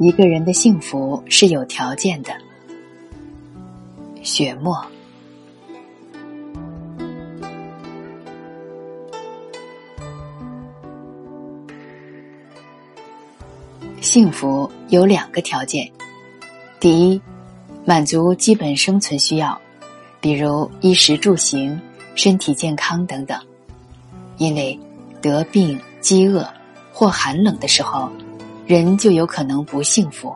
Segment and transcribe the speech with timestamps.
[0.00, 2.32] 一个人的幸福是有条件的。
[4.22, 4.82] 雪沫。
[14.00, 15.86] 幸福有两个条件：
[16.80, 17.20] 第一，
[17.84, 19.60] 满足基本生存需要，
[20.18, 21.78] 比如衣食住行、
[22.14, 23.38] 身体健康等等。
[24.38, 24.80] 因为
[25.20, 26.48] 得病、饥饿
[26.90, 28.10] 或寒冷的时候，
[28.70, 30.32] 人就有可能不幸福。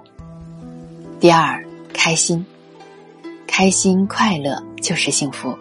[1.20, 2.44] 第二，开心，
[3.46, 5.56] 开心快乐就是幸福。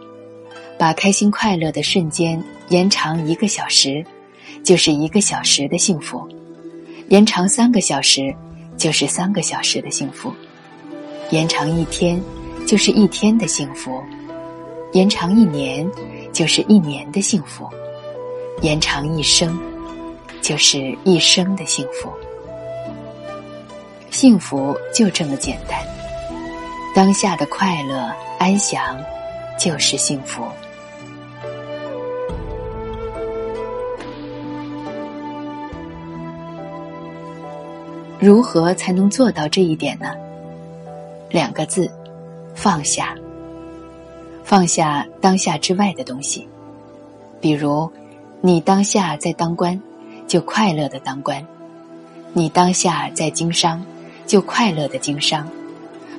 [0.79, 4.03] 把开心快乐的瞬间延长一个小时，
[4.63, 6.27] 就是一个小时的幸福。
[7.09, 8.33] 延长三个小时，
[8.75, 10.31] 就是三个小时的幸福；
[11.29, 12.19] 延长一天，
[12.65, 14.01] 就是一天的幸福；
[14.93, 15.87] 延长一年，
[16.31, 17.69] 就是一年的幸福；
[18.63, 19.55] 延长一生，
[20.41, 22.11] 就是一生的幸福。
[24.13, 25.79] 幸福就这么简单，
[26.93, 28.95] 当下的快乐安详，
[29.59, 30.43] 就是幸福。
[38.19, 40.13] 如何才能做到这一点呢？
[41.31, 41.91] 两个字：
[42.53, 43.15] 放下。
[44.43, 46.47] 放下当下之外的东西，
[47.41, 47.91] 比如，
[48.41, 49.81] 你当下在当官，
[50.27, 51.41] 就快乐的当官；
[52.31, 53.83] 你当下在经商，
[54.25, 55.47] 就快乐的经商。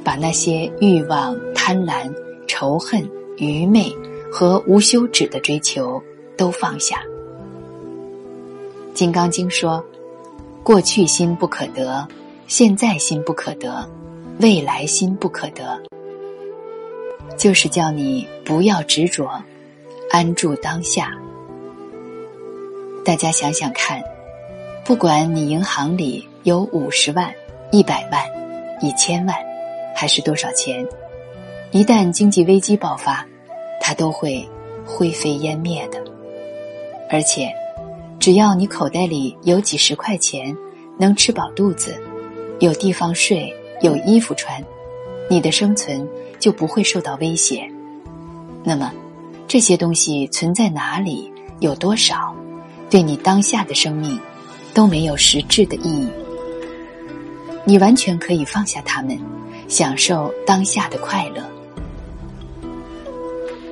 [0.03, 2.13] 把那些欲望、贪婪、
[2.47, 3.03] 仇恨、
[3.39, 3.91] 愚昧
[4.31, 6.03] 和无休止的追求
[6.37, 6.97] 都放下。
[8.93, 9.85] 《金刚经》说。
[10.63, 12.09] 过去心不可得，
[12.47, 13.87] 现在心不可得，
[14.41, 15.79] 未来心不可得，
[17.37, 19.31] 就是叫你不要执着，
[20.11, 21.13] 安住当下。
[23.05, 24.03] 大家想想看，
[24.87, 27.31] 不管你银行里有五十万、
[27.75, 28.25] 一百万、
[28.81, 29.35] 一千万，
[29.97, 30.87] 还是多少钱，
[31.73, 33.27] 一旦经济危机爆发，
[33.81, 34.49] 它都会
[34.87, 36.01] 灰飞烟灭的，
[37.11, 37.53] 而且。
[38.21, 40.57] 只要你口袋里有几十块钱，
[40.97, 42.01] 能吃饱肚子，
[42.61, 43.53] 有地方睡，
[43.83, 44.65] 有衣服穿，
[45.29, 46.09] 你的生存
[46.39, 47.69] 就不会受到威胁。
[48.63, 48.93] 那么，
[49.49, 52.33] 这些东西存在哪里，有多少，
[52.89, 54.19] 对你当下的生命
[54.73, 56.09] 都没有实质的意义。
[57.65, 59.19] 你完全可以放下他们，
[59.69, 61.43] 享受当下的快乐。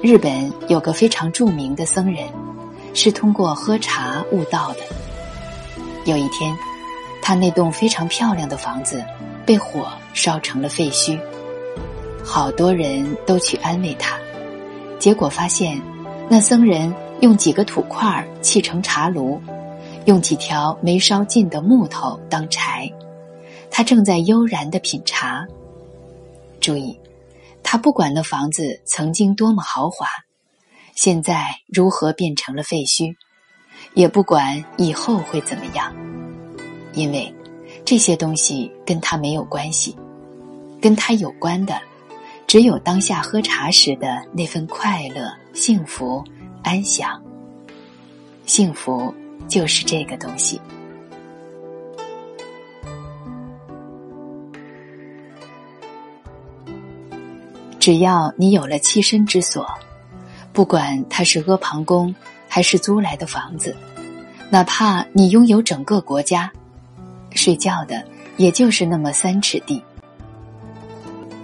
[0.03, 2.26] 日本有个非常著名的僧人。
[2.94, 4.80] 是通过喝茶悟道的。
[6.04, 6.54] 有一天，
[7.22, 9.03] 他那栋非常漂亮的房子
[9.47, 11.19] 被火烧成了废墟，
[12.22, 14.19] 好多人都去安慰他，
[14.98, 15.80] 结果发现，
[16.28, 19.41] 那僧人用几个土块砌成茶炉，
[20.04, 22.92] 用几条没烧尽的木头当柴，
[23.72, 25.44] 他正在悠然的品茶。
[26.60, 26.97] 注意，
[27.62, 30.06] 他不管那房子曾经多么豪华。
[30.94, 33.16] 现在如何变成了废墟，
[33.94, 35.91] 也不管以后会怎么样，
[36.93, 37.34] 因为
[37.83, 39.97] 这些东西跟他没有关系，
[40.83, 41.81] 跟他有关的
[42.47, 46.22] 只有当下喝茶时的那份快乐、幸福、
[46.62, 47.21] 安详。
[48.44, 49.12] 幸福
[49.49, 50.60] 就是这个东西。
[57.82, 59.66] 只要你有了栖身之所。
[60.53, 62.15] 不管它是阿房宫，
[62.47, 63.75] 还是租来的房子，
[64.50, 66.48] 哪怕你拥有整个国家，
[67.32, 68.04] 睡觉的
[68.37, 69.82] 也就是那么三尺地。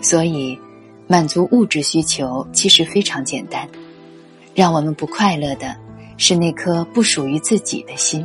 [0.00, 0.56] 所以，
[1.08, 3.68] 满足物质需求其实非常简单。
[4.54, 5.74] 让我们不快乐的
[6.18, 8.24] 是那颗不属于自己的心，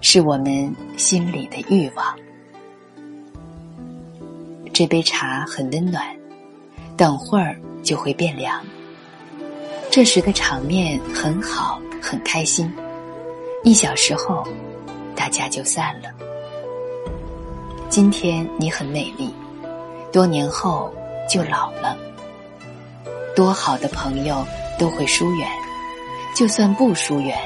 [0.00, 2.06] 是我们心里的欲望。
[4.72, 6.06] 这杯茶很温暖，
[7.02, 8.64] 等会儿就会变凉。
[9.90, 12.72] 这时的场面很好，很开心。
[13.64, 14.46] 一小时后，
[15.16, 16.10] 大家就散了。
[17.88, 19.34] 今天你很美丽，
[20.12, 20.94] 多年后
[21.28, 21.98] 就老了。
[23.34, 24.46] 多好的朋友
[24.78, 25.48] 都会疏远，
[26.36, 27.36] 就算不疏远，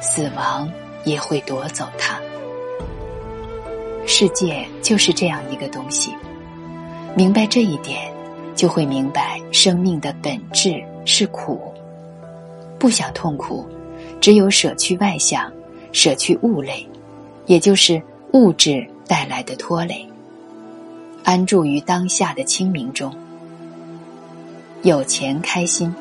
[0.00, 0.66] 死亡
[1.04, 2.18] 也会夺走他。
[4.06, 6.14] 世界就是这样一个东西，
[7.14, 8.10] 明白这一点，
[8.54, 11.60] 就会明白生命的本质是苦。
[12.78, 13.66] 不想痛苦，
[14.20, 15.50] 只有舍去外相，
[15.92, 16.86] 舍去物类，
[17.46, 18.00] 也就是
[18.32, 20.06] 物质带来的拖累。
[21.22, 23.10] 安住于当下的清明中，
[24.82, 25.94] 有钱开心，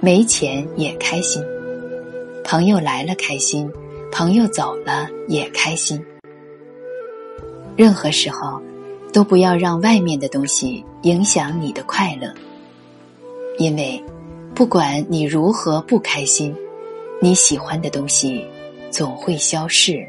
[0.00, 1.42] 没钱也开心；
[2.44, 3.70] 朋友来了开心，
[4.12, 6.04] 朋友走了也开心。
[7.74, 8.60] 任何时候，
[9.16, 12.30] 都不要让外面的东西影响你的快乐，
[13.56, 13.98] 因为
[14.54, 16.54] 不管你如何不开心，
[17.18, 18.44] 你喜欢的东西
[18.90, 20.06] 总会消逝，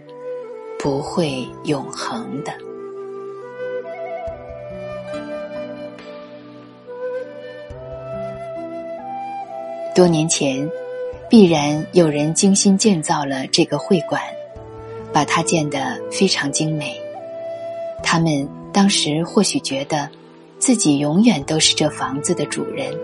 [0.77, 2.51] 不会永恒的。
[9.95, 10.69] 多年前，
[11.29, 14.21] 必然有人精心建造了这个会馆，
[15.13, 16.93] 把它建得非常精美。
[18.03, 18.45] 他们
[18.77, 20.07] 当时或许觉得，
[20.59, 22.95] 自己永远都是这房子的主人。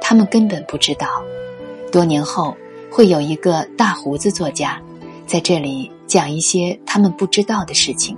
[0.00, 1.06] 他们根本不知道，
[1.92, 2.52] 多年后
[2.90, 4.82] 会有一个大胡子作家，
[5.24, 8.16] 在这里讲一些他们不知道的事情，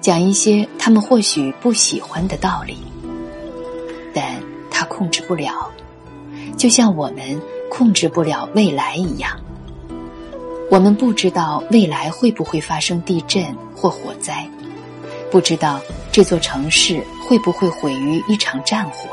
[0.00, 2.76] 讲一些他们或许不喜欢的道理。
[4.14, 4.40] 但
[4.70, 5.68] 他控制不了。
[6.56, 9.36] 就像我们控制不了未来一样，
[10.70, 13.44] 我们不知道未来会不会发生地震
[13.74, 14.48] 或火灾，
[15.32, 15.80] 不知道
[16.12, 19.08] 这座城市会不会毁于一场战火。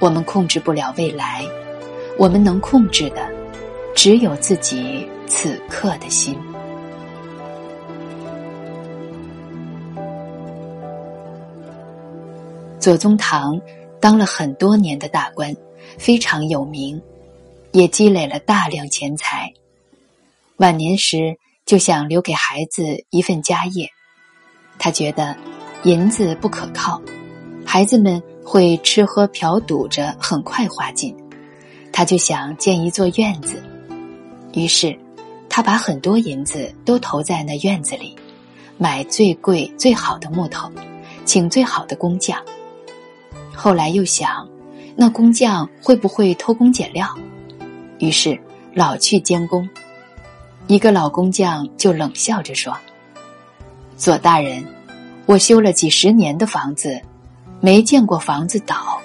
[0.00, 1.44] 我们控制不了未来，
[2.18, 3.30] 我们能控制的
[3.94, 6.36] 只有自己此刻的心。
[12.80, 13.60] 左宗棠
[14.00, 15.54] 当了很多年的大官。
[15.98, 17.00] 非常有名，
[17.72, 19.52] 也积累了大量钱财。
[20.56, 21.36] 晚年时
[21.66, 23.88] 就想留给孩子一份家业。
[24.78, 25.36] 他觉得
[25.84, 27.00] 银子不可靠，
[27.64, 31.16] 孩子们会吃喝嫖赌着很快花尽。
[31.92, 33.62] 他就想建一座院子，
[34.54, 34.98] 于是
[35.48, 38.16] 他把很多银子都投在那院子里，
[38.78, 40.70] 买最贵最好的木头，
[41.24, 42.42] 请最好的工匠。
[43.54, 44.48] 后来又想。
[44.94, 47.08] 那工匠会不会偷工减料？
[47.98, 48.38] 于是
[48.74, 49.66] 老去监工。
[50.66, 52.76] 一个老工匠就冷笑着说
[54.02, 54.66] ：“左大人，
[55.26, 57.00] 我修了几十年的房子，
[57.60, 59.00] 没见过房子倒，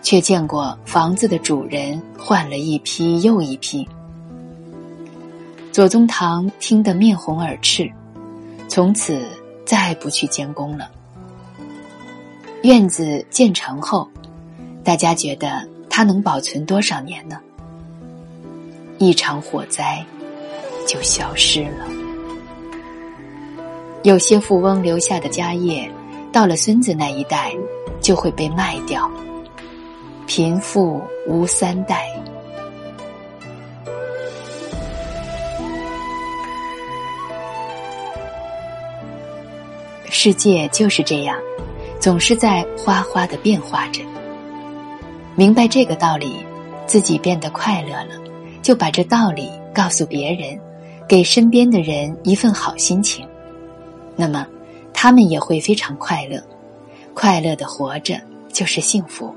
[0.00, 3.86] 却见过房子的主人换了一批又一批。”
[5.70, 7.92] 左宗棠听得面红耳赤，
[8.68, 9.22] 从此
[9.66, 10.90] 再不去监工了。
[12.62, 14.08] 院子建成后。
[14.82, 17.38] 大家觉得它能保存多少年呢？
[18.96, 20.02] 一场火灾
[20.88, 21.99] 就消失了。
[24.02, 25.86] 有些富翁留下的家业，
[26.32, 27.52] 到了孙子那一代
[28.00, 29.10] 就会被卖掉。
[30.26, 32.06] 贫富无三代，
[40.08, 41.36] 世界就是这样，
[41.98, 44.00] 总是在哗哗的变化着。
[45.34, 46.36] 明白这个道理，
[46.86, 48.18] 自己变得快乐了，
[48.62, 50.58] 就把这道理告诉别人，
[51.06, 53.26] 给身边的人一份好心情，
[54.20, 54.46] 那么
[54.92, 56.38] 他们也会非常快乐。
[57.14, 58.20] 快乐的活着
[58.52, 59.34] 就是幸福。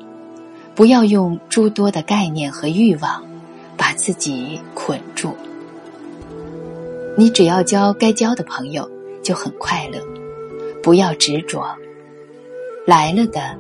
[0.76, 3.24] 不要用诸多的概念和欲望
[3.78, 5.34] 把自己捆住。
[7.18, 8.90] 你只要交该交的朋友，
[9.24, 10.00] 就很快乐。
[10.82, 11.64] 不要执着，
[12.86, 13.56] 来了的，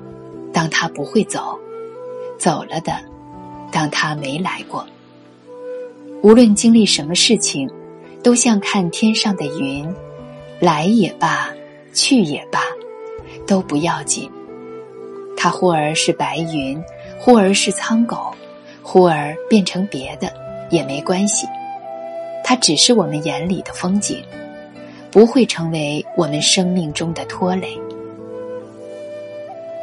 [0.51, 1.57] 当他不会走。
[2.37, 2.99] 走了的，
[3.71, 4.85] 当他没来过。
[6.21, 7.69] 无论经历什么事情，
[8.21, 9.87] 都像看天上的云，
[10.63, 11.53] 来也罢，
[11.93, 12.61] 去也罢，
[13.45, 14.31] 都不要紧。
[15.35, 16.81] 它忽而是白云，
[17.19, 18.33] 忽而是苍狗，
[18.81, 20.31] 忽而变成别的，
[20.69, 21.45] 也没关系。
[22.45, 24.23] 它只是我们眼里的风景，
[25.11, 27.77] 不会成为我们生命中的拖累。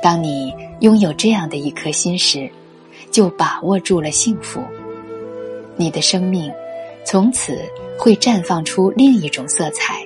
[0.02, 2.48] 当你拥有这样的一颗心时，
[3.10, 4.62] 就把握住了幸福。
[5.76, 6.50] 你的生命
[7.04, 7.58] 从此
[7.98, 10.02] 会绽放出另一种色彩，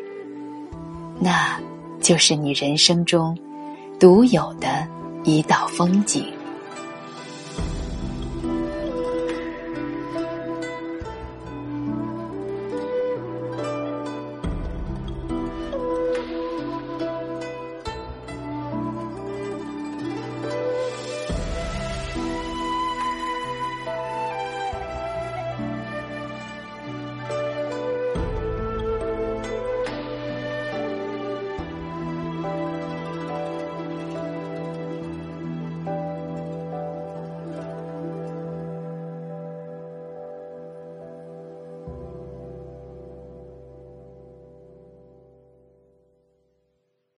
[1.18, 1.58] 那
[2.00, 3.36] 就是你人生中
[3.98, 4.86] 独有的
[5.24, 6.33] 一道风景。